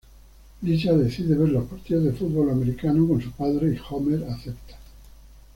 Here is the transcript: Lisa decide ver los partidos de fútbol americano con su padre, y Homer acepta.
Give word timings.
Lisa 0.63 0.93
decide 0.97 1.35
ver 1.35 1.49
los 1.49 1.65
partidos 1.67 2.05
de 2.05 2.11
fútbol 2.13 2.49
americano 2.49 3.07
con 3.07 3.21
su 3.21 3.29
padre, 3.33 3.75
y 3.75 3.79
Homer 3.91 4.23
acepta. 4.23 4.75